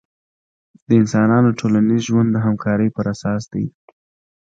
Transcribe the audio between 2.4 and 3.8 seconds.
همکارۍ پراساس دی.